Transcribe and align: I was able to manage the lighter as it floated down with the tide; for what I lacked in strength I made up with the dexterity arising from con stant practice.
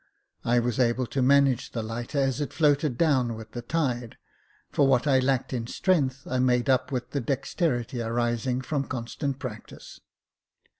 I 0.43 0.57
was 0.57 0.79
able 0.79 1.05
to 1.05 1.21
manage 1.21 1.73
the 1.73 1.83
lighter 1.83 2.17
as 2.17 2.41
it 2.41 2.53
floated 2.53 2.97
down 2.97 3.35
with 3.35 3.51
the 3.51 3.61
tide; 3.61 4.17
for 4.71 4.87
what 4.87 5.05
I 5.05 5.19
lacked 5.19 5.53
in 5.53 5.67
strength 5.67 6.25
I 6.27 6.39
made 6.39 6.71
up 6.71 6.91
with 6.91 7.11
the 7.11 7.21
dexterity 7.21 8.01
arising 8.01 8.61
from 8.61 8.85
con 8.87 9.05
stant 9.05 9.37
practice. 9.37 9.99